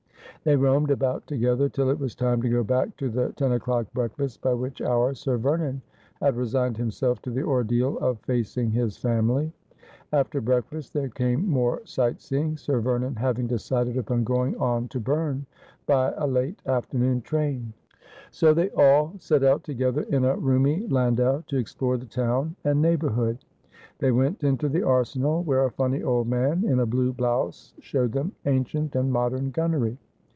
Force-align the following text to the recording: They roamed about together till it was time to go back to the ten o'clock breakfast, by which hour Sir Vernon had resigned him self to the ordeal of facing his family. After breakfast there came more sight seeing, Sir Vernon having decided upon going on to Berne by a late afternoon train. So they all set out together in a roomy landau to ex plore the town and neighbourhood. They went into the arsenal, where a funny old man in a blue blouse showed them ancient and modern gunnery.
They 0.43 0.55
roamed 0.55 0.89
about 0.89 1.27
together 1.27 1.69
till 1.69 1.91
it 1.91 1.99
was 1.99 2.15
time 2.15 2.41
to 2.41 2.49
go 2.49 2.63
back 2.63 2.97
to 2.97 3.09
the 3.09 3.31
ten 3.33 3.51
o'clock 3.51 3.85
breakfast, 3.93 4.41
by 4.41 4.55
which 4.55 4.81
hour 4.81 5.13
Sir 5.13 5.37
Vernon 5.37 5.83
had 6.19 6.35
resigned 6.35 6.77
him 6.77 6.89
self 6.89 7.21
to 7.21 7.29
the 7.29 7.43
ordeal 7.43 7.99
of 7.99 8.17
facing 8.21 8.71
his 8.71 8.97
family. 8.97 9.53
After 10.11 10.41
breakfast 10.41 10.93
there 10.93 11.09
came 11.09 11.47
more 11.47 11.83
sight 11.85 12.19
seeing, 12.21 12.57
Sir 12.57 12.79
Vernon 12.81 13.13
having 13.13 13.45
decided 13.45 13.97
upon 13.97 14.23
going 14.23 14.57
on 14.57 14.87
to 14.87 14.99
Berne 14.99 15.45
by 15.85 16.11
a 16.17 16.25
late 16.25 16.59
afternoon 16.65 17.21
train. 17.21 17.73
So 18.31 18.51
they 18.51 18.71
all 18.71 19.13
set 19.19 19.43
out 19.43 19.63
together 19.63 20.07
in 20.09 20.25
a 20.25 20.35
roomy 20.35 20.87
landau 20.87 21.43
to 21.49 21.59
ex 21.59 21.75
plore 21.75 21.99
the 21.99 22.07
town 22.07 22.55
and 22.63 22.81
neighbourhood. 22.81 23.37
They 23.99 24.11
went 24.11 24.43
into 24.43 24.69
the 24.69 24.81
arsenal, 24.81 25.43
where 25.43 25.65
a 25.65 25.69
funny 25.71 26.01
old 26.01 26.27
man 26.27 26.63
in 26.65 26.79
a 26.79 26.87
blue 26.87 27.13
blouse 27.13 27.75
showed 27.79 28.13
them 28.13 28.31
ancient 28.47 28.95
and 28.95 29.11
modern 29.13 29.51
gunnery. 29.51 29.99